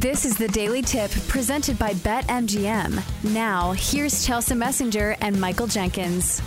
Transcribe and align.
This 0.00 0.24
is 0.24 0.36
the 0.36 0.48
Daily 0.48 0.82
Tip 0.82 1.10
presented 1.28 1.78
by 1.78 1.92
BetMGM. 1.94 3.32
Now, 3.32 3.72
here's 3.72 4.26
Chelsa 4.26 4.56
Messinger 4.56 5.16
and 5.20 5.40
Michael 5.40 5.66
Jenkins. 5.66 6.40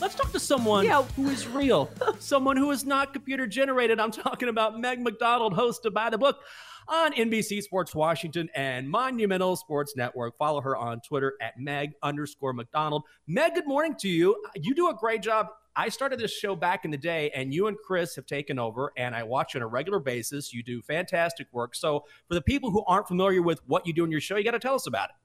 Let's 0.00 0.14
talk 0.14 0.30
to 0.32 0.40
someone 0.40 0.84
Yeah. 0.84 1.02
who 1.16 1.28
is 1.30 1.46
real, 1.48 1.90
someone 2.18 2.56
who 2.56 2.70
is 2.70 2.84
not 2.84 3.12
computer 3.14 3.46
generated. 3.46 3.98
I'm 3.98 4.10
talking 4.10 4.48
about 4.48 4.78
Meg 4.78 5.00
McDonald, 5.00 5.54
host 5.54 5.86
of 5.86 5.94
By 5.94 6.10
the 6.10 6.18
Book 6.18 6.40
on 6.88 7.12
NBC 7.14 7.62
Sports 7.62 7.94
Washington 7.94 8.50
and 8.54 8.90
Monumental 8.90 9.56
Sports 9.56 9.94
Network. 9.96 10.36
Follow 10.36 10.60
her 10.60 10.76
on 10.76 11.00
Twitter 11.00 11.34
at 11.40 11.58
Meg 11.58 11.92
underscore 12.02 12.52
McDonald. 12.52 13.04
Meg, 13.26 13.54
good 13.54 13.66
morning 13.66 13.94
to 14.00 14.08
you. 14.08 14.36
You 14.54 14.74
do 14.74 14.90
a 14.90 14.94
great 14.94 15.22
job. 15.22 15.46
I 15.76 15.88
started 15.88 16.20
this 16.20 16.32
show 16.32 16.54
back 16.54 16.84
in 16.84 16.90
the 16.90 16.96
day, 16.96 17.30
and 17.34 17.52
you 17.52 17.66
and 17.66 17.76
Chris 17.76 18.14
have 18.16 18.26
taken 18.26 18.58
over, 18.58 18.92
and 18.96 19.14
I 19.14 19.22
watch 19.24 19.56
on 19.56 19.62
a 19.62 19.66
regular 19.66 19.98
basis. 19.98 20.52
You 20.52 20.62
do 20.62 20.80
fantastic 20.82 21.48
work. 21.52 21.74
So, 21.74 22.04
for 22.28 22.34
the 22.34 22.42
people 22.42 22.70
who 22.70 22.84
aren't 22.86 23.08
familiar 23.08 23.42
with 23.42 23.60
what 23.66 23.86
you 23.86 23.92
do 23.92 24.04
in 24.04 24.10
your 24.10 24.20
show, 24.20 24.36
you 24.36 24.44
got 24.44 24.52
to 24.52 24.58
tell 24.58 24.74
us 24.74 24.86
about 24.86 25.10
it. 25.10 25.16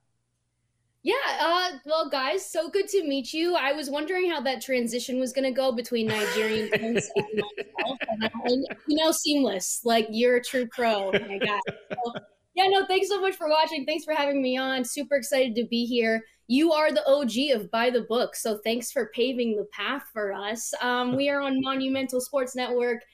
Yeah, 1.02 1.14
uh, 1.40 1.78
well, 1.86 2.10
guys, 2.10 2.44
so 2.44 2.68
good 2.68 2.86
to 2.88 3.02
meet 3.04 3.32
you. 3.32 3.56
I 3.56 3.72
was 3.72 3.88
wondering 3.88 4.30
how 4.30 4.40
that 4.42 4.60
transition 4.60 5.18
was 5.18 5.32
going 5.32 5.44
to 5.44 5.50
go 5.50 5.72
between 5.72 6.08
Nigerian 6.08 6.68
Prince 6.68 7.10
and 7.16 7.26
myself. 7.34 7.98
And, 8.44 8.66
you 8.86 8.96
know, 9.02 9.10
seamless. 9.10 9.80
Like, 9.82 10.08
you're 10.10 10.36
a 10.36 10.44
true 10.44 10.66
pro, 10.66 11.10
my 11.12 11.38
guy. 11.38 11.58
So, 11.68 12.12
yeah, 12.54 12.66
no, 12.68 12.84
thanks 12.84 13.08
so 13.08 13.18
much 13.18 13.36
for 13.36 13.48
watching. 13.48 13.86
Thanks 13.86 14.04
for 14.04 14.12
having 14.12 14.42
me 14.42 14.58
on. 14.58 14.84
Super 14.84 15.14
excited 15.16 15.54
to 15.54 15.64
be 15.70 15.86
here. 15.86 16.22
You 16.50 16.72
are 16.72 16.90
the 16.90 17.08
OG 17.08 17.52
of 17.54 17.70
By 17.70 17.90
the 17.90 18.00
Book, 18.00 18.34
so 18.34 18.58
thanks 18.64 18.90
for 18.90 19.12
paving 19.14 19.54
the 19.54 19.68
path 19.72 20.02
for 20.12 20.32
us. 20.32 20.74
Um, 20.82 21.14
we 21.14 21.28
are 21.28 21.40
on 21.40 21.60
Monumental 21.60 22.20
Sports 22.20 22.56
Network 22.56 23.04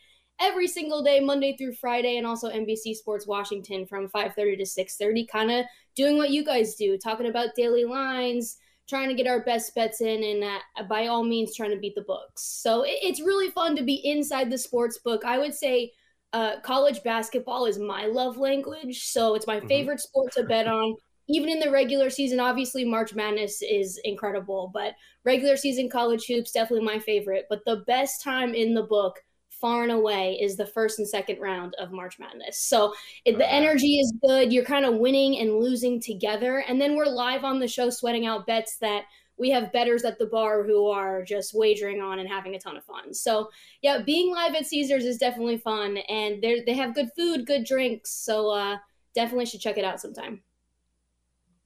every 0.41 0.67
single 0.67 1.03
day, 1.03 1.21
Monday 1.21 1.55
through 1.55 1.75
Friday, 1.75 2.17
and 2.17 2.27
also 2.27 2.49
NBC 2.49 2.95
Sports 2.95 3.27
Washington 3.27 3.85
from 3.85 4.09
5:30 4.09 4.57
to 4.57 4.65
6:30, 4.65 5.27
kind 5.27 5.51
of 5.51 5.67
doing 5.95 6.17
what 6.17 6.31
you 6.31 6.47
guys 6.47 6.77
do, 6.77 6.97
talking 6.97 7.27
about 7.27 7.55
daily 7.55 7.85
lines, 7.85 8.57
trying 8.89 9.11
to 9.11 9.15
get 9.15 9.27
our 9.27 9.45
best 9.45 9.75
bets 9.75 10.01
in, 10.01 10.25
and 10.25 10.43
uh, 10.43 10.85
by 10.85 11.09
all 11.09 11.23
means, 11.23 11.55
trying 11.55 11.73
to 11.73 11.79
beat 11.79 11.95
the 11.95 12.09
books. 12.09 12.43
So 12.43 12.85
it, 12.85 12.97
it's 13.03 13.21
really 13.21 13.51
fun 13.51 13.77
to 13.77 13.83
be 13.83 13.97
inside 13.97 14.51
the 14.51 14.57
sports 14.57 14.97
book. 14.97 15.27
I 15.27 15.37
would 15.37 15.55
say 15.55 15.93
uh, 16.33 16.61
college 16.61 17.03
basketball 17.03 17.67
is 17.67 17.79
my 17.79 18.07
love 18.07 18.39
language, 18.39 19.05
so 19.05 19.35
it's 19.35 19.47
my 19.47 19.61
favorite 19.61 20.01
sport 20.01 20.33
to 20.33 20.45
bet 20.45 20.67
on. 20.67 20.97
Even 21.29 21.49
in 21.49 21.59
the 21.59 21.71
regular 21.71 22.11
season, 22.11 22.39
obviously 22.39 22.85
March 22.85 23.15
Madness 23.15 23.63
is 23.63 24.01
incredible, 24.05 24.71
but 24.73 24.95
regular 25.25 25.57
season 25.57 25.89
college 25.89 26.27
hoops 26.27 26.53
definitely 26.53 26.87
my 26.87 26.99
favorite. 26.99 27.47
But 27.49 27.65
the 27.65 27.85
best 27.87 28.23
time 28.23 28.55
in 28.55 28.75
the 28.75 28.85
book 28.85 29.23
far 29.61 29.83
and 29.83 29.93
away 29.93 30.39
is 30.41 30.57
the 30.57 30.67
first 30.67 30.99
and 30.99 31.09
second 31.09 31.41
round 31.41 31.75
of 31.79 31.91
March 31.91 32.19
Madness. 32.19 32.61
So 32.61 32.93
it, 33.25 33.39
the 33.39 33.51
energy 33.51 33.99
is 33.99 34.13
good. 34.25 34.53
You're 34.53 34.65
kind 34.65 34.85
of 34.85 34.97
winning 34.97 35.39
and 35.39 35.59
losing 35.59 36.01
together. 36.01 36.65
And 36.69 36.81
then 36.81 36.95
we're 36.95 37.07
live 37.07 37.45
on 37.45 37.59
the 37.59 37.69
show 37.69 37.91
sweating 37.91 38.27
out 38.27 38.47
bets 38.47 38.77
that 38.79 39.05
we 39.39 39.51
have 39.51 39.73
betters 39.73 40.05
at 40.05 40.19
the 40.19 40.27
bar 40.27 40.63
who 40.63 40.87
are 40.87 41.23
just 41.23 41.55
wagering 41.55 42.01
on 42.01 42.19
and 42.19 42.29
having 42.29 42.55
a 42.55 42.59
ton 42.59 42.77
of 42.77 42.85
fun. 42.85 43.13
So 43.13 43.51
yeah, 43.83 44.01
being 44.03 44.33
live 44.33 44.55
at 44.55 44.67
Caesars 44.67 45.05
is 45.05 45.19
definitely 45.19 45.59
fun. 45.59 45.99
And 46.09 46.43
they 46.43 46.63
they 46.67 46.75
have 46.75 46.95
good 46.95 47.11
food, 47.17 47.47
good 47.47 47.65
drinks. 47.65 48.11
So 48.13 48.51
uh, 48.51 48.77
definitely 49.15 49.47
should 49.47 49.61
check 49.61 49.79
it 49.79 49.85
out 49.85 50.01
sometime. 50.01 50.43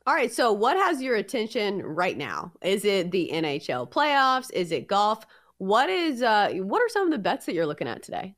All 0.06 0.15
right, 0.15 0.33
so 0.33 0.53
what 0.53 0.77
has 0.77 1.03
your 1.03 1.16
attention 1.16 1.83
right 1.83 2.16
now? 2.16 2.53
Is 2.62 2.84
it 2.84 3.11
the 3.11 3.31
NHL 3.33 3.91
playoffs? 3.91 4.50
Is 4.53 4.72
it 4.72 4.87
golf? 4.87 5.27
What 5.59 5.91
is 5.91 6.22
uh 6.22 6.50
what 6.55 6.81
are 6.81 6.88
some 6.88 7.05
of 7.05 7.11
the 7.12 7.19
bets 7.19 7.47
that 7.47 7.55
you're 7.55 7.66
looking 7.66 7.88
at 7.88 8.03
today? 8.03 8.34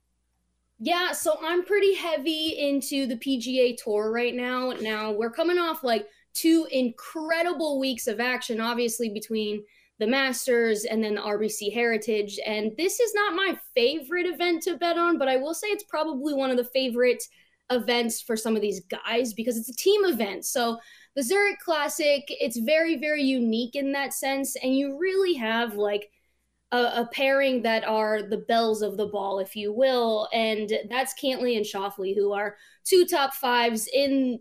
Yeah, 0.81 1.13
so 1.13 1.39
I'm 1.41 1.65
pretty 1.65 1.95
heavy 1.95 2.59
into 2.59 3.07
the 3.07 3.15
PGA 3.15 3.77
Tour 3.77 4.11
right 4.11 4.35
now. 4.35 4.73
Now, 4.73 5.13
we're 5.13 5.31
coming 5.31 5.57
off 5.57 5.85
like 5.85 6.09
two 6.35 6.67
incredible 6.73 7.79
weeks 7.79 8.09
of 8.09 8.19
action, 8.19 8.61
obviously, 8.61 9.09
between 9.09 9.63
the 10.01 10.09
Masters 10.09 10.85
and 10.85 11.03
then 11.05 11.15
the 11.15 11.21
RBC 11.21 11.73
Heritage. 11.73 12.41
And 12.45 12.73
this 12.77 12.99
is 12.99 13.15
not 13.15 13.37
my 13.37 13.57
favorite 13.77 14.27
event 14.27 14.65
to 14.65 14.77
bet 14.77 14.99
on, 14.99 15.19
but 15.19 15.29
I 15.29 15.37
will 15.37 15.55
say 15.55 15.69
it's 15.69 15.85
probably 15.85 16.35
one 16.35 16.51
of 16.51 16.57
the 16.57 16.65
favorite 16.65 17.23
events 17.71 18.21
for 18.21 18.37
some 18.37 18.57
of 18.57 18.63
these 18.63 18.81
guys 18.87 19.33
because 19.33 19.57
it's 19.57 19.69
a 19.69 19.77
team 19.77 20.05
event. 20.05 20.45
So, 20.45 20.81
the 21.15 21.23
Zurich 21.23 21.59
Classic, 21.59 22.25
it's 22.29 22.57
very, 22.57 22.97
very 22.97 23.23
unique 23.23 23.75
in 23.75 23.93
that 23.93 24.15
sense. 24.15 24.57
And 24.57 24.77
you 24.77 24.99
really 24.99 25.35
have 25.35 25.75
like 25.75 26.11
a, 26.71 26.77
a 26.77 27.09
pairing 27.13 27.63
that 27.63 27.85
are 27.85 28.23
the 28.23 28.39
bells 28.39 28.83
of 28.83 28.97
the 28.97 29.07
ball, 29.07 29.39
if 29.39 29.55
you 29.55 29.73
will, 29.73 30.29
and 30.33 30.73
that's 30.89 31.15
Cantlay 31.15 31.57
and 31.57 31.67
Schauffele, 31.67 32.17
who 32.17 32.33
are 32.33 32.57
two 32.85 33.05
top 33.05 33.35
fives 33.35 33.89
in 33.93 34.41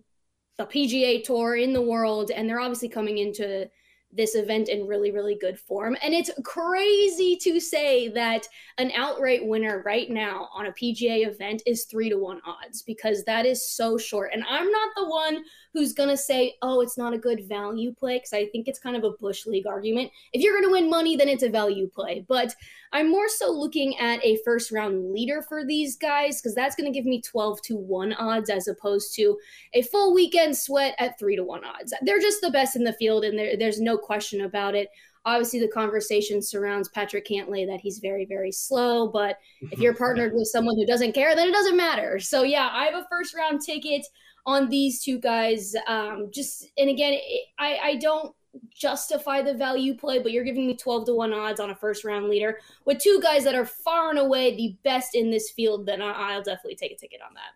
the 0.58 0.66
PGA 0.66 1.24
Tour 1.24 1.56
in 1.56 1.74
the 1.74 1.82
world, 1.82 2.32
and 2.32 2.50
they're 2.50 2.60
obviously 2.60 2.90
coming 2.90 3.18
into 3.18 3.70
this 4.14 4.36
event 4.36 4.70
in 4.70 4.88
really, 4.88 5.12
really 5.12 5.36
good 5.36 5.58
form. 5.58 5.96
And 6.04 6.14
it's 6.14 6.32
crazy 6.44 7.38
to 7.38 7.60
say 7.60 8.10
that 8.10 8.48
an 8.78 8.92
outright 8.92 9.46
winner 9.46 9.82
right 9.86 10.10
now 10.10 10.50
on 10.54 10.66
a 10.66 10.72
PGA 10.72 11.28
event 11.28 11.62
is 11.66 11.86
three 11.86 12.10
to 12.10 12.18
one 12.18 12.42
odds 12.46 12.82
because 12.82 13.24
that 13.24 13.46
is 13.46 13.70
so 13.70 13.98
short. 13.98 14.32
And 14.34 14.44
I'm 14.50 14.70
not 14.70 14.90
the 14.96 15.08
one 15.08 15.44
who's 15.74 15.94
going 15.94 16.10
to 16.10 16.18
say, 16.18 16.56
oh, 16.62 16.82
it's 16.82 16.98
not 16.98 17.14
a 17.14 17.18
good 17.18 17.48
value 17.48 17.94
play 17.94 18.18
because 18.18 18.34
I 18.34 18.48
think 18.48 18.68
it's 18.68 18.80
kind 18.80 18.98
of 18.98 19.04
a 19.04 19.12
Bush 19.12 19.46
League 19.46 19.68
argument. 19.68 20.12
If 20.34 20.42
you're 20.42 20.54
going 20.54 20.66
to 20.66 20.72
win 20.72 20.90
money, 20.90 21.16
then 21.16 21.30
it's 21.30 21.44
a 21.44 21.50
value 21.50 21.88
play. 21.88 22.26
But 22.28 22.54
I'm 22.94 23.10
more 23.10 23.30
so 23.30 23.50
looking 23.52 23.98
at 23.98 24.24
a 24.26 24.38
first 24.44 24.72
round 24.72 25.14
leader 25.14 25.42
for 25.42 25.66
these 25.66 25.96
guys 25.96 26.42
because 26.42 26.54
that's 26.54 26.76
going 26.76 26.92
to 26.92 26.98
give 26.98 27.06
me 27.06 27.22
12 27.22 27.62
to 27.64 27.78
1 27.78 28.14
odds 28.14 28.50
as 28.50 28.68
opposed 28.68 29.16
to 29.16 29.38
a 29.74 29.82
full 29.84 30.14
weekend 30.14 30.58
sweat 30.58 30.96
at 31.00 31.18
3 31.18 31.38
to 31.38 31.44
1 31.46 31.64
odds. 31.64 31.94
They're 32.02 32.20
just 32.20 32.42
the 32.42 32.52
best 32.52 32.76
in 32.76 32.84
the 32.84 32.92
field, 32.92 33.24
and 33.24 33.40
there's 33.62 33.80
no 33.80 33.98
question 34.02 34.42
about 34.42 34.76
it. 34.76 34.90
Obviously, 35.24 35.60
the 35.60 35.68
conversation 35.68 36.42
surrounds 36.42 36.90
Patrick 36.90 37.28
Cantlay 37.28 37.68
that 37.68 37.80
he's 37.80 38.00
very, 38.00 38.26
very 38.26 38.52
slow. 38.52 39.08
But 39.08 39.38
if 39.62 39.80
you're 39.80 39.94
partnered 40.06 40.34
with 40.34 40.48
someone 40.48 40.76
who 40.76 40.86
doesn't 40.86 41.14
care, 41.14 41.36
then 41.36 41.48
it 41.48 41.54
doesn't 41.54 41.78
matter. 41.78 42.20
So, 42.20 42.44
yeah, 42.44 42.70
I 42.72 42.86
have 42.86 42.96
a 42.96 43.08
first 43.10 43.36
round 43.36 43.62
ticket 43.62 44.06
on 44.46 44.70
these 44.70 45.04
two 45.04 45.20
guys. 45.20 45.76
Um, 45.88 46.30
just, 46.34 46.68
and 46.78 46.90
again, 46.90 47.14
it, 47.14 47.46
I, 47.60 47.78
I 47.84 47.96
don't 47.96 48.34
justify 48.74 49.42
the 49.42 49.54
value 49.54 49.96
play, 49.96 50.20
but 50.20 50.32
you're 50.32 50.44
giving 50.44 50.68
me 50.68 50.76
12 50.76 51.06
to 51.06 51.14
1 51.14 51.34
odds 51.34 51.60
on 51.60 51.70
a 51.70 51.76
first 51.76 52.04
round 52.04 52.28
leader 52.28 52.60
with 52.86 53.00
two 53.00 53.20
guys 53.22 53.44
that 53.44 53.56
are 53.56 53.66
far 53.66 54.10
and 54.10 54.20
away 54.20 54.56
the 54.56 54.76
best 54.84 55.16
in 55.16 55.30
this 55.30 55.52
field, 55.52 55.86
then 55.86 56.02
I'll 56.02 56.44
definitely 56.44 56.76
take 56.76 56.92
a 56.92 56.98
ticket 56.98 57.22
on 57.22 57.34
that. 57.36 57.52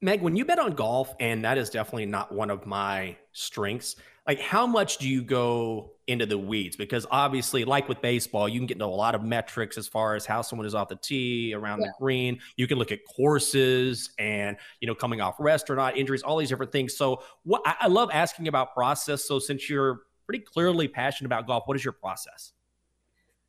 Meg, 0.00 0.20
when 0.20 0.36
you 0.36 0.44
bet 0.44 0.58
on 0.58 0.72
golf, 0.72 1.14
and 1.18 1.42
that 1.44 1.56
is 1.56 1.70
definitely 1.70 2.06
not 2.06 2.30
one 2.32 2.50
of 2.50 2.66
my 2.66 3.16
strengths, 3.32 3.96
like 4.26 4.40
how 4.40 4.66
much 4.66 4.98
do 4.98 5.08
you 5.08 5.22
go 5.22 5.92
into 6.06 6.26
the 6.26 6.38
weeds? 6.38 6.76
Because 6.76 7.06
obviously, 7.10 7.64
like 7.64 7.88
with 7.88 8.00
baseball, 8.00 8.48
you 8.48 8.58
can 8.58 8.66
get 8.66 8.76
into 8.76 8.86
a 8.86 8.86
lot 8.86 9.14
of 9.14 9.22
metrics 9.22 9.76
as 9.76 9.86
far 9.86 10.14
as 10.14 10.24
how 10.24 10.40
someone 10.42 10.66
is 10.66 10.74
off 10.74 10.88
the 10.88 10.96
tee, 10.96 11.52
around 11.54 11.80
Yeah. 11.80 11.86
the 11.88 11.92
green. 12.00 12.38
You 12.56 12.66
can 12.66 12.78
look 12.78 12.90
at 12.92 13.00
courses 13.04 14.10
and, 14.18 14.56
you 14.80 14.86
know, 14.86 14.94
coming 14.94 15.20
off 15.20 15.36
rest 15.38 15.68
or 15.70 15.76
not, 15.76 15.96
injuries, 15.96 16.22
all 16.22 16.38
these 16.38 16.48
different 16.48 16.72
things. 16.72 16.96
So, 16.96 17.22
what 17.42 17.62
I, 17.66 17.74
I 17.82 17.86
love 17.88 18.10
asking 18.12 18.48
about 18.48 18.72
process. 18.74 19.24
So, 19.26 19.38
since 19.38 19.68
you're 19.68 20.00
pretty 20.26 20.44
clearly 20.44 20.88
passionate 20.88 21.26
about 21.28 21.46
golf, 21.46 21.64
what 21.66 21.76
is 21.76 21.84
your 21.84 21.92
process? 21.92 22.52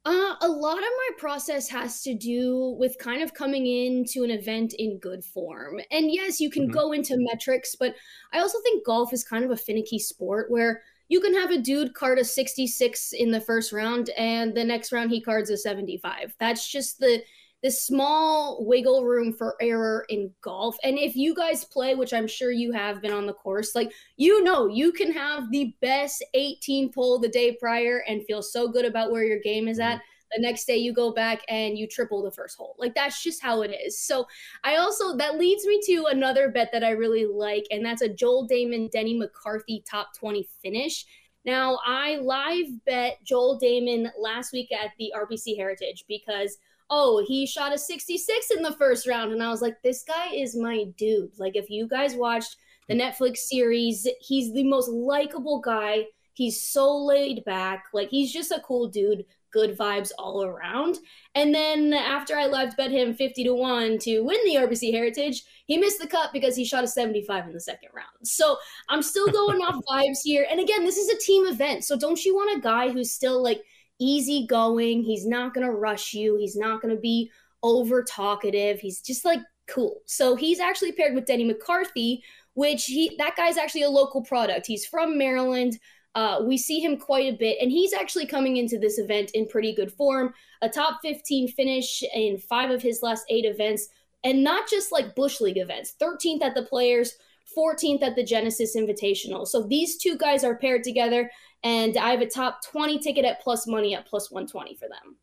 Uh, 0.05 0.35
a 0.41 0.47
lot 0.47 0.77
of 0.77 0.83
my 0.83 1.09
process 1.17 1.67
has 1.67 2.03
to 2.03 2.13
do 2.13 2.75
with 2.77 2.95
kind 2.99 3.23
of 3.23 3.33
coming 3.33 3.65
into 3.65 4.23
an 4.23 4.29
event 4.29 4.73
in 4.77 4.99
good 4.99 5.25
form. 5.25 5.79
And 5.89 6.11
yes, 6.11 6.39
you 6.39 6.51
can 6.51 6.69
Mhm. 6.69 6.71
go 6.71 6.91
into 6.91 7.15
metrics, 7.17 7.75
but 7.75 7.95
I 8.31 8.39
also 8.39 8.59
think 8.61 8.85
golf 8.85 9.13
is 9.13 9.23
kind 9.23 9.43
of 9.43 9.49
a 9.49 9.57
finicky 9.57 9.97
sport 9.97 10.51
where 10.51 10.83
you 11.09 11.19
can 11.21 11.33
have 11.33 11.49
a 11.49 11.57
dude 11.57 11.95
card 11.95 12.19
a 12.19 12.23
66 12.23 13.13
in 13.13 13.31
the 13.31 13.41
first 13.41 13.71
round 13.71 14.11
and 14.11 14.55
the 14.55 14.63
next 14.63 14.91
round 14.91 15.09
he 15.09 15.21
cards 15.21 15.49
a 15.49 15.57
75. 15.57 16.35
That's 16.39 16.67
just 16.71 16.99
the 16.99 17.23
this 17.65 17.81
small 17.81 18.63
wiggle 18.63 19.05
room 19.05 19.33
for 19.33 19.55
error 19.59 20.05
in 20.09 20.31
golf. 20.41 20.77
And 20.83 20.99
if 20.99 21.15
you 21.15 21.33
guys 21.33 21.65
play, 21.65 21.95
which 21.95 22.13
I'm 22.13 22.27
sure 22.27 22.51
you 22.51 22.71
have 22.71 23.01
been 23.01 23.11
on 23.11 23.25
the 23.25 23.33
course, 23.33 23.73
like 23.73 23.91
you 24.17 24.43
know, 24.43 24.67
you 24.67 24.91
can 24.91 25.11
have 25.11 25.49
the 25.49 25.75
best 25.81 26.23
18th 26.35 26.93
hole 26.93 27.17
the 27.17 27.27
day 27.27 27.57
prior 27.59 28.03
and 28.07 28.23
feel 28.25 28.43
so 28.43 28.67
good 28.67 28.85
about 28.85 29.11
where 29.11 29.23
your 29.23 29.39
game 29.39 29.67
is 29.67 29.79
at. 29.79 29.95
Mm-hmm. 29.95 30.01
The 30.33 30.41
next 30.43 30.65
day 30.65 30.77
you 30.77 30.93
go 30.93 31.11
back 31.11 31.41
and 31.49 31.75
you 31.75 31.87
triple 31.87 32.21
the 32.21 32.29
first 32.29 32.55
hole. 32.55 32.75
Like 32.77 32.93
that's 32.93 33.23
just 33.23 33.41
how 33.41 33.63
it 33.63 33.75
is. 33.83 33.99
So 33.99 34.27
I 34.63 34.75
also 34.75 35.17
that 35.17 35.39
leads 35.39 35.65
me 35.65 35.81
to 35.87 36.05
another 36.11 36.49
bet 36.51 36.69
that 36.71 36.83
I 36.83 36.91
really 36.91 37.25
like, 37.25 37.65
and 37.71 37.83
that's 37.83 38.03
a 38.03 38.09
Joel 38.09 38.47
Dahmen 38.47 38.91
Denny 38.91 39.17
McCarthy 39.17 39.83
top 39.89 40.15
20 40.15 40.47
finish. 40.61 41.03
Now, 41.45 41.79
I 41.85 42.17
live 42.17 42.67
bet 42.85 43.23
Joel 43.23 43.59
Dahmen 43.59 44.11
last 44.19 44.53
week 44.53 44.71
at 44.71 44.91
the 44.99 45.11
RBC 45.15 45.55
Heritage 45.57 46.05
because 46.07 46.57
oh, 46.89 47.23
he 47.25 47.45
shot 47.45 47.73
a 47.73 47.77
66 47.77 48.51
in 48.51 48.61
the 48.61 48.73
first 48.73 49.07
round. 49.07 49.31
And 49.31 49.41
I 49.41 49.49
was 49.49 49.61
like, 49.61 49.81
this 49.81 50.03
guy 50.03 50.27
is 50.33 50.55
my 50.55 50.85
dude. 50.97 51.31
Like, 51.37 51.55
if 51.55 51.69
you 51.69 51.87
guys 51.87 52.15
watched 52.15 52.57
the 52.87 52.95
Netflix 52.95 53.37
series, 53.37 54.07
he's 54.19 54.53
the 54.53 54.63
most 54.63 54.89
likable 54.89 55.59
guy. 55.59 56.05
He's 56.33 56.61
so 56.61 56.95
laid 56.95 57.43
back. 57.45 57.85
Like, 57.93 58.09
he's 58.09 58.31
just 58.31 58.51
a 58.51 58.61
cool 58.65 58.87
dude. 58.87 59.25
Good 59.51 59.77
vibes 59.77 60.11
all 60.19 60.43
around. 60.43 60.99
And 61.33 61.55
then 61.55 61.93
after 61.93 62.35
I 62.35 62.45
live 62.45 62.75
bet 62.75 62.91
him 62.91 63.13
50 63.13 63.45
to 63.45 63.53
1 63.53 63.99
to 63.99 64.19
win 64.19 64.37
the 64.43 64.55
RBC 64.55 64.91
Heritage, 64.91 65.43
he 65.65 65.77
missed 65.77 66.01
the 66.01 66.07
cut 66.07 66.33
because 66.33 66.57
he 66.57 66.65
shot 66.65 66.83
a 66.83 66.87
75 66.87 67.47
in 67.47 67.53
the 67.53 67.59
second 67.61 67.89
round. 67.95 68.09
So 68.23 68.57
I'm 68.89 69.01
still 69.01 69.27
going 69.31 69.61
off 69.61 69.81
vibes 69.89 70.19
here. 70.23 70.45
And 70.51 70.59
again, 70.59 70.83
this 70.83 70.97
is 70.97 71.09
a 71.09 71.17
team 71.19 71.47
event. 71.47 71.85
So 71.85 71.97
don't 71.97 72.23
you 72.25 72.35
want 72.35 72.57
a 72.57 72.61
guy 72.61 72.89
who's 72.89 73.13
still 73.13 73.41
like 73.41 73.63
easygoing. 73.99 75.03
He's 75.03 75.25
not 75.25 75.53
going 75.53 75.65
to 75.65 75.73
rush 75.73 76.13
you. 76.13 76.37
He's 76.37 76.55
not 76.55 76.81
going 76.81 76.95
to 76.95 77.01
be 77.01 77.31
over 77.63 78.03
talkative. 78.03 78.79
He's 78.79 79.01
just 79.01 79.25
like 79.25 79.39
cool. 79.67 80.01
So 80.05 80.35
he's 80.35 80.59
actually 80.59 80.91
paired 80.91 81.15
with 81.15 81.25
Denny 81.25 81.43
McCarthy, 81.43 82.23
which 82.53 82.85
he 82.85 83.15
that 83.17 83.35
guy's 83.35 83.57
actually 83.57 83.83
a 83.83 83.89
local 83.89 84.21
product. 84.21 84.67
He's 84.67 84.85
from 84.85 85.17
Maryland. 85.17 85.79
Uh, 86.13 86.41
we 86.45 86.57
see 86.57 86.79
him 86.79 86.95
quite 86.95 87.33
a 87.33 87.37
bit, 87.37 87.57
and 87.61 87.69
he's 87.69 87.91
actually 87.91 88.25
coming 88.25 88.55
into 88.55 88.79
this 88.79 88.97
event 88.99 89.31
in 89.31 89.45
pretty 89.47 89.73
good 89.75 89.91
form. 89.91 90.33
A 90.61 90.69
top 90.69 90.99
15 91.01 91.49
finish 91.49 92.03
in 92.13 92.37
five 92.37 92.71
of 92.71 92.81
his 92.81 93.01
last 93.01 93.25
eight 93.29 93.43
events, 93.43 93.89
and 94.23 94.41
not 94.41 94.69
just 94.69 94.93
like 94.93 95.15
Bush 95.15 95.41
League 95.41 95.57
events 95.57 95.95
13th 96.01 96.41
at 96.41 96.55
the 96.55 96.63
Players, 96.63 97.17
14th 97.57 98.01
at 98.01 98.15
the 98.15 98.23
Genesis 98.23 98.77
Invitational. 98.77 99.45
So 99.45 99.63
these 99.63 99.97
two 99.97 100.17
guys 100.17 100.43
are 100.43 100.57
paired 100.57 100.83
together, 100.83 101.29
and 101.65 101.97
I 101.97 102.11
have 102.11 102.21
a 102.21 102.27
top 102.27 102.63
20 102.63 102.99
ticket 102.99 103.25
at 103.25 103.41
plus 103.41 103.65
money 103.65 103.95
at 103.95 104.05
plus 104.05 104.31
120 104.31 104.75
for 104.75 104.87
them. 104.87 105.17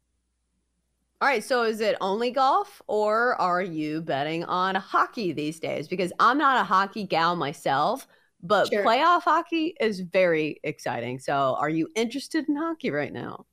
All 1.21 1.29
right, 1.29 1.43
so 1.43 1.63
is 1.63 1.81
it 1.81 1.97
only 2.01 2.33
golf 2.33 2.83
or 2.89 3.41
are 3.41 3.63
you 3.63 4.03
betting 4.03 4.43
on 4.45 4.75
hockey 4.75 5.33
these 5.33 5.61
days? 5.61 5.87
Because 5.87 6.13
I'm 6.19 6.37
not 6.37 6.61
a 6.61 6.65
hockey 6.65 7.05
gal 7.05 7.37
myself, 7.37 8.09
but 8.43 8.67
sure. 8.67 8.85
playoff 8.85 9.23
hockey 9.23 9.77
is 9.81 10.01
very 10.01 10.59
exciting. 10.65 11.21
So 11.21 11.57
are 11.61 11.71
you 11.71 11.89
interested 11.95 12.49
in 12.49 12.57
hockey 12.57 12.91
right 12.91 13.13
now? 13.13 13.47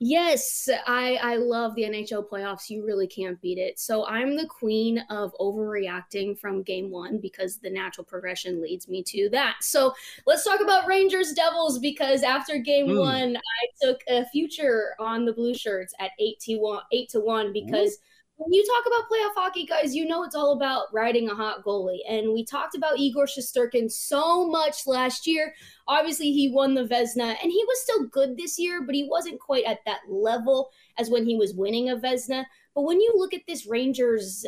Yes, 0.00 0.68
I 0.86 1.14
I 1.22 1.36
love 1.36 1.74
the 1.76 1.84
NHL 1.84 2.28
playoffs. 2.28 2.68
You 2.68 2.84
really 2.84 3.06
can't 3.06 3.40
beat 3.40 3.58
it. 3.58 3.78
So 3.78 4.04
I'm 4.06 4.36
the 4.36 4.46
queen 4.46 4.98
of 5.08 5.32
overreacting 5.40 6.38
from 6.38 6.62
game 6.62 6.90
1 6.90 7.18
because 7.18 7.58
the 7.58 7.70
natural 7.70 8.04
progression 8.04 8.60
leads 8.60 8.88
me 8.88 9.04
to 9.04 9.28
that. 9.30 9.56
So 9.60 9.94
let's 10.26 10.44
talk 10.44 10.60
about 10.60 10.88
Rangers 10.88 11.32
Devils 11.32 11.78
because 11.78 12.22
after 12.24 12.58
game 12.58 12.88
mm. 12.88 12.98
1 12.98 13.36
I 13.36 13.86
took 13.86 14.00
a 14.08 14.26
future 14.26 14.94
on 14.98 15.24
the 15.24 15.32
blue 15.32 15.54
shirts 15.54 15.94
at 16.00 16.10
8 16.18 16.40
to 16.40 16.56
1 16.56 16.82
8 16.92 17.08
to 17.10 17.20
1 17.20 17.52
because 17.52 17.96
mm 17.96 18.00
when 18.36 18.52
you 18.52 18.64
talk 18.64 18.84
about 18.86 19.08
playoff 19.08 19.34
hockey, 19.40 19.64
guys, 19.64 19.94
you 19.94 20.06
know 20.06 20.24
it's 20.24 20.34
all 20.34 20.52
about 20.52 20.92
riding 20.92 21.28
a 21.28 21.34
hot 21.34 21.64
goalie. 21.64 22.00
And 22.08 22.32
we 22.32 22.44
talked 22.44 22.74
about 22.74 22.98
Igor 22.98 23.26
Shesterkin 23.26 23.90
so 23.90 24.48
much 24.48 24.86
last 24.86 25.26
year. 25.26 25.54
Obviously, 25.86 26.32
he 26.32 26.50
won 26.50 26.74
the 26.74 26.84
Vezina, 26.84 27.36
and 27.42 27.52
he 27.52 27.64
was 27.68 27.82
still 27.82 28.06
good 28.08 28.36
this 28.36 28.58
year, 28.58 28.82
but 28.82 28.94
he 28.94 29.06
wasn't 29.08 29.38
quite 29.38 29.64
at 29.64 29.84
that 29.86 30.00
level 30.08 30.70
as 30.98 31.10
when 31.10 31.24
he 31.24 31.36
was 31.36 31.54
winning 31.54 31.90
a 31.90 31.96
Vezina. 31.96 32.44
But 32.74 32.82
when 32.82 33.00
you 33.00 33.12
look 33.16 33.34
at 33.34 33.42
this 33.46 33.66
Rangers 33.66 34.44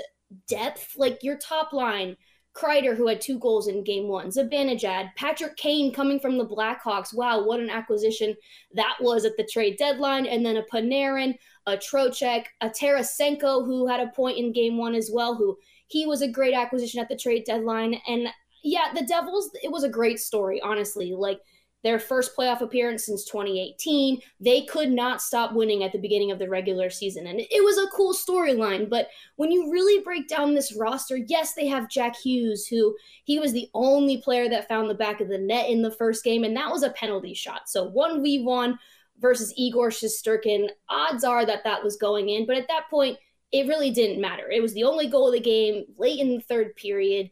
depth, 0.49 0.94
like 0.97 1.23
your 1.23 1.38
top 1.38 1.73
line, 1.73 2.17
Kreider, 2.56 2.97
who 2.97 3.06
had 3.06 3.20
two 3.20 3.38
goals 3.38 3.69
in 3.69 3.85
game 3.85 4.08
one, 4.08 4.29
Zibanejad, 4.29 5.11
Patrick 5.17 5.56
Kane 5.56 5.93
coming 5.93 6.19
from 6.19 6.38
the 6.38 6.47
Blackhawks. 6.47 7.14
Wow, 7.14 7.44
what 7.44 7.61
an 7.61 7.69
acquisition 7.69 8.35
that 8.75 8.97
was 9.00 9.25
at 9.25 9.37
the 9.37 9.49
trade 9.50 9.76
deadline. 9.79 10.26
And 10.26 10.44
then 10.44 10.56
a 10.56 10.62
Panarin, 10.62 11.35
a 11.67 11.76
Trocheck, 11.76 12.47
a 12.61 12.70
Tarasenko, 12.70 13.67
who 13.67 13.87
had 13.87 14.00
a 14.00 14.08
point 14.08 14.38
in 14.38 14.53
game 14.53 14.79
one 14.79 14.94
as 14.94 15.11
well, 15.12 15.35
who 15.35 15.56
he 15.88 16.06
was 16.06 16.23
a 16.23 16.29
great 16.29 16.55
acquisition 16.55 17.00
at 17.00 17.08
the 17.08 17.17
trade 17.17 17.44
deadline. 17.44 18.00
And 18.08 18.29
yeah, 18.64 18.93
the 18.94 19.05
Devils, 19.05 19.50
it 19.62 19.70
was 19.70 19.85
a 19.85 19.88
great 19.88 20.19
story, 20.19 20.61
honestly. 20.61 21.12
Like 21.12 21.41
their 21.87 22.00
first 22.00 22.37
playoff 22.37 22.62
appearance 22.62 23.06
since 23.06 23.25
2018. 23.27 24.21
They 24.41 24.62
could 24.62 24.91
not 24.91 25.23
stop 25.23 25.53
winning 25.53 25.85
at 25.85 25.93
the 25.93 26.00
beginning 26.00 26.33
of 26.33 26.41
the 26.41 26.49
regular 26.49 26.91
season. 26.91 27.29
And 27.29 27.38
it 27.38 27.65
was 27.65 27.79
a 27.79 27.87
cool 27.94 28.12
storyline. 28.12 28.91
But 28.91 29.09
when 29.37 29.53
you 29.53 29.71
really 29.71 30.03
break 30.03 30.27
down 30.27 30.53
this 30.53 30.75
roster, 30.75 31.17
yes, 31.17 31.55
they 31.55 31.69
have 31.69 31.88
Jack 31.88 32.17
Hughes, 32.17 32.67
who 32.67 32.97
he 33.23 33.38
was 33.38 33.53
the 33.53 33.69
only 33.73 34.17
player 34.17 34.49
that 34.49 34.67
found 34.67 34.91
the 34.91 34.94
back 34.94 35.21
of 35.21 35.29
the 35.29 35.38
net 35.38 35.71
in 35.71 35.81
the 35.81 35.93
first 35.93 36.25
game, 36.25 36.43
and 36.43 36.56
that 36.56 36.73
was 36.73 36.83
a 36.83 36.91
penalty 36.91 37.35
shot. 37.35 37.69
So 37.69 37.88
1v1 37.93 38.77
versus 39.21 39.55
Igor 39.56 39.91
Shesterkin. 39.91 40.69
Odds 40.88 41.23
are 41.23 41.47
that 41.47 41.62
that 41.62 41.85
was 41.85 41.97
going 41.97 42.31
in. 42.31 42.47
But 42.47 42.56
at 42.56 42.67
that 42.67 42.91
point, 42.91 43.17
it 43.53 43.69
really 43.69 43.93
didn't 43.93 44.21
matter. 44.21 44.50
It 44.50 44.61
was 44.61 44.75
the 44.75 44.83
only 44.83 45.06
goal 45.06 45.29
of 45.29 45.35
the 45.35 45.41
game 45.41 45.85
late 45.99 46.19
in 46.19 46.31
the 46.31 46.41
third 46.41 46.75
period 46.75 47.31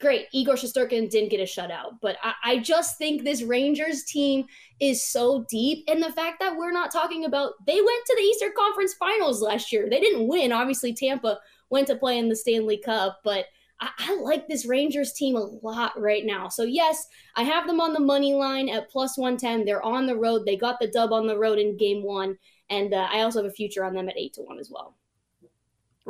great. 0.00 0.26
Igor 0.32 0.54
Shesterkin 0.54 1.10
didn't 1.10 1.30
get 1.30 1.40
a 1.40 1.44
shutout, 1.44 1.98
but 2.00 2.16
I, 2.22 2.32
I, 2.44 2.58
just 2.58 2.98
think 2.98 3.22
this 3.22 3.42
Rangers 3.42 4.04
team 4.04 4.46
is 4.80 5.06
so 5.06 5.44
deep. 5.48 5.84
And 5.88 6.02
the 6.02 6.12
fact 6.12 6.40
that 6.40 6.56
we're 6.56 6.72
not 6.72 6.90
talking 6.90 7.26
about, 7.26 7.52
they 7.66 7.80
went 7.80 8.06
to 8.06 8.14
the 8.16 8.22
Eastern 8.22 8.52
Conference 8.56 8.94
Finals 8.94 9.42
last 9.42 9.70
year. 9.72 9.88
They 9.88 10.00
didn't 10.00 10.26
win. 10.26 10.52
Obviously, 10.52 10.94
Tampa 10.94 11.38
went 11.68 11.86
to 11.88 11.96
play 11.96 12.18
in 12.18 12.28
the 12.28 12.36
Stanley 12.36 12.78
Cup, 12.78 13.20
but 13.22 13.46
I, 13.80 13.90
I 13.98 14.16
like 14.20 14.48
this 14.48 14.66
Rangers 14.66 15.12
team 15.12 15.36
a 15.36 15.40
lot 15.62 15.98
right 16.00 16.24
now. 16.24 16.48
So, 16.48 16.62
yes, 16.62 17.06
I 17.36 17.42
have 17.42 17.66
them 17.66 17.80
on 17.80 17.92
the 17.92 18.00
money 18.00 18.34
line 18.34 18.68
at 18.68 18.90
plus 18.90 19.18
110. 19.18 19.64
They're 19.64 19.82
on 19.82 20.06
the 20.06 20.16
road. 20.16 20.46
They 20.46 20.56
got 20.56 20.80
the 20.80 20.88
dub 20.88 21.12
on 21.12 21.26
the 21.26 21.38
road 21.38 21.58
in 21.58 21.76
game 21.76 22.02
one. 22.02 22.36
And 22.70 22.94
uh, 22.94 23.08
I 23.10 23.22
also 23.22 23.42
have 23.42 23.50
a 23.50 23.54
future 23.54 23.84
on 23.84 23.94
them 23.94 24.08
at 24.08 24.18
8 24.18 24.32
to 24.34 24.42
1 24.42 24.58
as 24.58 24.70
well. 24.70 24.96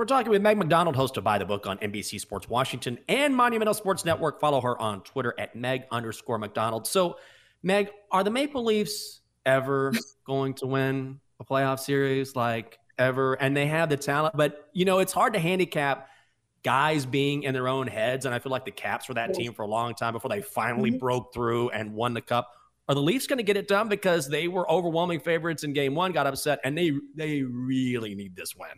We're 0.01 0.07
talking 0.07 0.31
with 0.31 0.41
Meg 0.41 0.57
McDonald, 0.57 0.97
host 0.97 1.19
of 1.19 1.25
By 1.25 1.37
the 1.37 1.45
Book 1.45 1.67
on 1.67 1.77
NBC 1.77 2.19
Sports 2.19 2.49
Washington 2.49 2.99
and 3.07 3.37
Monumental 3.37 3.75
Sports 3.75 4.03
Network. 4.03 4.41
Follow 4.41 4.59
her 4.63 4.81
on 4.81 5.03
Twitter 5.03 5.35
at 5.39 5.55
Meg 5.55 5.83
underscore 5.91 6.39
McDonald. 6.39 6.87
So, 6.87 7.19
Meg, 7.63 7.91
are 8.11 8.25
the 8.25 8.31
Maple 8.31 8.65
Leafs 8.65 9.21
ever 9.45 9.93
going 10.27 10.55
to 10.55 10.67
win 10.67 11.21
a 11.39 11.45
playoff 11.45 11.81
series? 11.81 12.35
Like, 12.35 12.79
ever? 12.99 13.35
And 13.35 13.55
they 13.55 13.67
have 13.67 13.91
the 13.91 13.99
talent, 13.99 14.39
but, 14.39 14.71
you 14.73 14.87
know, 14.87 15.01
it's 15.01 15.13
hard 15.13 15.35
to 15.35 15.39
handicap 15.39 16.09
guys 16.65 17.05
being 17.05 17.43
in 17.43 17.53
their 17.53 17.69
own 17.69 17.87
heads. 17.87 18.25
And 18.25 18.35
I 18.35 18.39
feel 18.39 18.53
like 18.53 18.65
the 18.65 18.71
Caps 18.71 19.07
were 19.07 19.17
that 19.17 19.35
team 19.35 19.53
for 19.53 19.65
a 19.65 19.69
long 19.69 19.95
time 19.95 20.15
before 20.15 20.31
they 20.31 20.41
finally 20.41 20.93
mm-hmm. 20.93 20.99
broke 20.99 21.35
through 21.35 21.69
and 21.73 21.93
won 21.93 22.15
the 22.15 22.23
cup. 22.23 22.51
Are 22.89 22.95
the 22.95 23.03
Leafs 23.03 23.27
going 23.27 23.37
to 23.37 23.43
get 23.43 23.59
it 23.59 23.69
done 23.69 23.91
because 23.91 24.31
they 24.31 24.49
were 24.49 24.69
overwhelming 24.71 25.21
favorites 25.21 25.63
in 25.63 25.75
game 25.75 25.95
one, 25.95 26.13
got 26.13 26.27
upset, 26.27 26.59
and 26.65 26.77
they 26.77 26.93
they 27.15 27.43
really 27.43 28.15
need 28.15 28.35
this 28.35 28.57
win? 28.57 28.71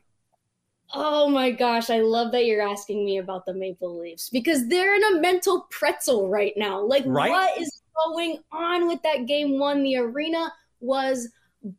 Oh 0.95 1.29
my 1.29 1.51
gosh, 1.51 1.89
I 1.89 2.01
love 2.01 2.33
that 2.33 2.45
you're 2.45 2.67
asking 2.67 3.05
me 3.05 3.19
about 3.19 3.47
the 3.47 3.55
Maple 3.55 3.99
Leafs 3.99 4.29
because 4.29 4.69
they're 4.69 4.95
in 4.95 5.17
a 5.17 5.21
mental 5.21 5.67
pretzel 5.71 6.29
right 6.29 6.53
now. 6.57 6.81
Like, 6.83 7.05
right? 7.07 7.31
what 7.31 7.61
is 7.61 7.83
going 8.07 8.39
on 8.53 8.87
with 8.87 9.03
that 9.03 9.27
game 9.27 9.59
one? 9.59 9.83
The 9.83 9.97
arena 9.97 10.53
was 10.81 11.29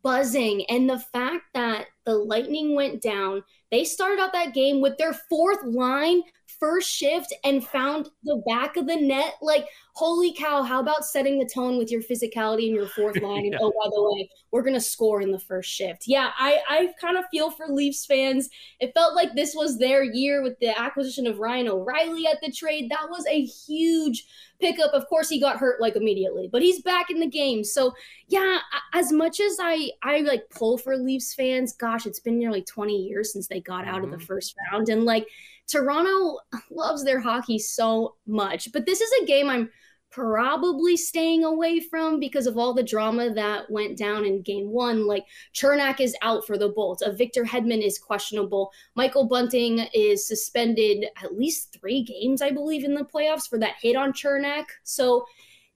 buzzing. 0.02 0.64
And 0.68 0.88
the 0.88 0.98
fact 0.98 1.44
that 1.54 1.86
the 2.04 2.14
Lightning 2.14 2.74
went 2.74 3.02
down, 3.02 3.44
they 3.70 3.84
started 3.84 4.20
out 4.20 4.32
that 4.32 4.54
game 4.54 4.80
with 4.80 4.96
their 4.98 5.14
fourth 5.14 5.64
line 5.64 6.22
first 6.58 6.88
shift 6.88 7.34
and 7.44 7.66
found 7.66 8.08
the 8.24 8.42
back 8.46 8.76
of 8.76 8.86
the 8.86 8.96
net. 8.96 9.34
Like, 9.42 9.68
holy 9.94 10.32
cow, 10.32 10.62
how 10.62 10.80
about 10.80 11.04
setting 11.04 11.38
the 11.38 11.48
tone 11.48 11.78
with 11.78 11.90
your 11.90 12.02
physicality 12.02 12.68
in 12.68 12.74
your 12.74 12.88
fourth 12.88 13.16
line? 13.22 13.46
And 13.46 13.56
oh, 13.60 13.70
by 13.70 13.88
the 13.92 14.02
way, 14.02 14.28
we're 14.50 14.62
going 14.62 14.74
to 14.74 14.80
score 14.80 15.22
in 15.22 15.30
the 15.30 15.38
first 15.38 15.70
shift. 15.70 16.04
Yeah, 16.06 16.30
I, 16.36 16.58
I 16.68 16.88
kind 17.00 17.16
of 17.16 17.24
feel 17.30 17.50
for 17.50 17.68
Leafs 17.68 18.04
fans. 18.04 18.48
It 18.80 18.92
felt 18.92 19.14
like 19.14 19.34
this 19.34 19.54
was 19.54 19.78
their 19.78 20.02
year 20.02 20.42
with 20.42 20.58
the 20.58 20.78
acquisition 20.78 21.26
of 21.28 21.38
Ryan 21.38 21.68
O'Reilly 21.68 22.26
at 22.26 22.40
the 22.42 22.50
trade. 22.50 22.90
That 22.90 23.08
was 23.08 23.24
a 23.28 23.44
huge 23.44 24.24
pickup. 24.60 24.92
Of 24.92 25.06
course, 25.08 25.28
he 25.28 25.40
got 25.40 25.58
hurt 25.58 25.80
like 25.80 25.94
immediately, 25.94 26.48
but 26.50 26.62
he's 26.62 26.82
back 26.82 27.08
in 27.08 27.20
the 27.20 27.28
game. 27.28 27.62
So, 27.62 27.94
yeah, 28.26 28.58
as 28.94 29.12
much 29.12 29.38
as 29.38 29.58
I, 29.60 29.90
I 30.02 30.20
like 30.20 30.50
pull 30.50 30.76
for 30.76 30.96
Leafs 30.96 31.34
fans, 31.34 31.72
gosh, 31.72 32.04
it's 32.04 32.20
been 32.20 32.38
nearly 32.38 32.62
20 32.62 32.96
years 32.96 33.32
since 33.32 33.46
they 33.46 33.60
got 33.60 33.86
out 33.86 33.96
mm-hmm. 33.96 34.04
of 34.04 34.10
the 34.10 34.16
mm-hmm. 34.16 34.26
first 34.26 34.56
round. 34.72 34.88
And 34.88 35.04
like, 35.04 35.28
Toronto 35.66 36.38
loves 36.70 37.04
their 37.04 37.20
hockey 37.20 37.58
so 37.58 38.16
much, 38.26 38.70
but 38.72 38.86
this 38.86 39.00
is 39.00 39.10
a 39.22 39.26
game 39.26 39.48
I'm 39.48 39.70
probably 40.14 40.96
staying 40.96 41.44
away 41.44 41.80
from 41.80 42.20
because 42.20 42.46
of 42.46 42.56
all 42.56 42.72
the 42.72 42.82
drama 42.82 43.34
that 43.34 43.68
went 43.68 43.98
down 43.98 44.24
in 44.24 44.42
game 44.42 44.70
one. 44.70 45.06
Like 45.06 45.24
Cernak 45.54 46.00
is 46.00 46.14
out 46.22 46.46
for 46.46 46.56
the 46.56 46.68
Bolts. 46.68 47.02
A 47.02 47.12
Victor 47.12 47.42
Hedman 47.42 47.84
is 47.84 47.98
questionable. 47.98 48.70
Michael 48.94 49.26
Bunting 49.26 49.80
is 49.92 50.26
suspended 50.26 51.06
at 51.22 51.36
least 51.36 51.76
three 51.80 52.04
games, 52.04 52.42
I 52.42 52.52
believe, 52.52 52.84
in 52.84 52.94
the 52.94 53.04
playoffs 53.04 53.48
for 53.48 53.58
that 53.58 53.74
hit 53.82 53.96
on 53.96 54.12
Cernak. 54.12 54.66
So 54.84 55.26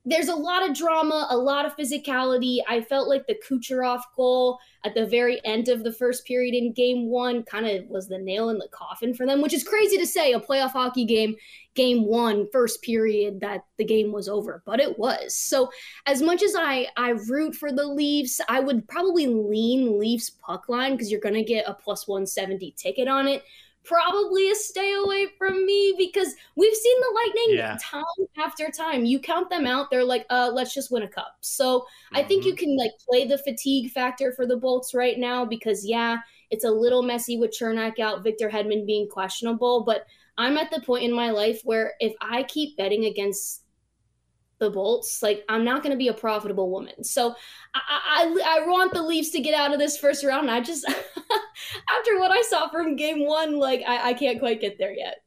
there's 0.08 0.28
a 0.28 0.34
lot 0.34 0.68
of 0.68 0.76
drama, 0.76 1.26
a 1.30 1.36
lot 1.36 1.66
of 1.66 1.76
physicality. 1.76 2.58
I 2.66 2.80
felt 2.80 3.08
like 3.08 3.26
the 3.26 3.38
Kucherov 3.46 4.00
goal 4.16 4.58
at 4.84 4.94
the 4.94 5.06
very 5.06 5.44
end 5.44 5.68
of 5.68 5.84
the 5.84 5.92
first 5.92 6.24
period 6.24 6.54
in 6.54 6.72
game 6.72 7.08
one 7.08 7.42
kind 7.42 7.66
of 7.66 7.86
was 7.88 8.08
the 8.08 8.18
nail 8.18 8.48
in 8.48 8.58
the 8.58 8.68
coffin 8.68 9.12
for 9.12 9.26
them, 9.26 9.42
which 9.42 9.52
is 9.52 9.64
crazy 9.64 9.98
to 9.98 10.06
say 10.06 10.32
a 10.32 10.40
playoff 10.40 10.70
hockey 10.70 11.04
game, 11.04 11.36
game 11.74 12.06
one, 12.06 12.48
first 12.52 12.80
period, 12.82 13.40
that 13.40 13.64
the 13.76 13.84
game 13.84 14.10
was 14.10 14.28
over, 14.28 14.62
but 14.64 14.80
it 14.80 14.98
was. 14.98 15.36
So 15.36 15.70
as 16.06 16.22
much 16.22 16.42
as 16.42 16.54
I, 16.56 16.86
I 16.96 17.10
root 17.28 17.54
for 17.54 17.70
the 17.70 17.86
Leafs, 17.86 18.40
I 18.48 18.60
would 18.60 18.88
probably 18.88 19.26
lean 19.26 19.98
Leafs 19.98 20.30
puck 20.30 20.68
line 20.68 20.92
because 20.92 21.10
you're 21.10 21.20
going 21.20 21.34
to 21.34 21.44
get 21.44 21.68
a 21.68 21.74
plus 21.74 22.08
170 22.08 22.72
ticket 22.78 23.08
on 23.08 23.28
it 23.28 23.42
probably 23.84 24.50
a 24.50 24.54
stay 24.54 24.92
away 24.94 25.26
from 25.38 25.64
me 25.64 25.94
because 25.96 26.34
we've 26.56 26.74
seen 26.74 27.00
the 27.00 27.20
Lightning 27.24 27.56
yeah. 27.58 27.76
time 27.80 28.02
after 28.38 28.68
time. 28.70 29.04
You 29.04 29.18
count 29.18 29.48
them 29.50 29.66
out, 29.66 29.90
they're 29.90 30.04
like, 30.04 30.26
uh, 30.30 30.50
let's 30.52 30.74
just 30.74 30.90
win 30.90 31.04
a 31.04 31.08
cup. 31.08 31.36
So 31.40 31.80
mm-hmm. 31.80 32.16
I 32.16 32.22
think 32.22 32.44
you 32.44 32.52
mm-hmm. 32.52 32.58
can 32.58 32.76
like 32.76 32.92
play 33.08 33.26
the 33.26 33.38
fatigue 33.38 33.92
factor 33.92 34.32
for 34.32 34.46
the 34.46 34.56
Bolts 34.56 34.94
right 34.94 35.18
now 35.18 35.44
because 35.44 35.86
yeah, 35.86 36.18
it's 36.50 36.64
a 36.64 36.70
little 36.70 37.02
messy 37.02 37.38
with 37.38 37.56
Cernak 37.58 37.98
out, 37.98 38.22
Victor 38.22 38.48
Hedman 38.48 38.86
being 38.86 39.08
questionable, 39.08 39.84
but 39.84 40.06
I'm 40.36 40.56
at 40.56 40.70
the 40.70 40.80
point 40.80 41.04
in 41.04 41.12
my 41.12 41.30
life 41.30 41.60
where 41.64 41.94
if 42.00 42.14
I 42.20 42.44
keep 42.44 42.76
betting 42.76 43.06
against 43.06 43.64
the 44.58 44.70
Bolts. 44.70 45.22
Like 45.22 45.44
I'm 45.48 45.64
not 45.64 45.82
going 45.82 45.92
to 45.92 45.98
be 45.98 46.08
a 46.08 46.14
profitable 46.14 46.70
woman. 46.70 47.04
So 47.04 47.34
I, 47.74 47.80
I, 48.44 48.58
I 48.60 48.66
want 48.66 48.92
the 48.92 49.02
Leafs 49.02 49.30
to 49.30 49.40
get 49.40 49.54
out 49.54 49.72
of 49.72 49.78
this 49.78 49.96
first 49.96 50.24
round. 50.24 50.48
And 50.48 50.50
I 50.50 50.60
just 50.60 50.86
after 51.90 52.18
what 52.18 52.30
I 52.30 52.42
saw 52.42 52.68
from 52.68 52.96
Game 52.96 53.26
One, 53.26 53.58
like 53.58 53.82
I, 53.86 54.10
I 54.10 54.14
can't 54.14 54.38
quite 54.38 54.60
get 54.60 54.78
there 54.78 54.92
yet. 54.92 55.22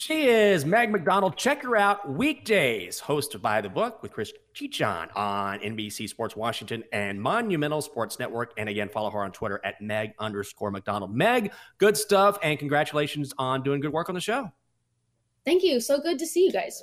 She 0.00 0.28
is 0.28 0.64
Meg 0.64 0.90
McDonald. 0.90 1.36
Check 1.36 1.62
her 1.62 1.76
out 1.76 2.08
weekdays, 2.08 2.98
hosted 2.98 3.42
by 3.42 3.60
The 3.60 3.68
Book 3.68 4.02
with 4.02 4.12
Chris 4.12 4.32
Chichon 4.54 5.14
on 5.14 5.58
NBC 5.58 6.08
Sports 6.08 6.34
Washington 6.34 6.82
and 6.90 7.20
Monumental 7.20 7.82
Sports 7.82 8.18
Network. 8.18 8.54
And 8.56 8.70
again, 8.70 8.88
follow 8.88 9.10
her 9.10 9.22
on 9.22 9.30
Twitter 9.30 9.60
at 9.62 9.78
Meg 9.82 10.12
underscore 10.18 10.70
McDonald. 10.70 11.14
Meg, 11.14 11.52
good 11.76 11.98
stuff, 11.98 12.38
and 12.42 12.58
congratulations 12.58 13.34
on 13.36 13.62
doing 13.62 13.82
good 13.82 13.92
work 13.92 14.08
on 14.08 14.14
the 14.14 14.22
show. 14.22 14.50
Thank 15.44 15.62
you. 15.62 15.80
So 15.80 16.00
good 16.00 16.18
to 16.18 16.26
see 16.26 16.46
you 16.46 16.52
guys. 16.52 16.82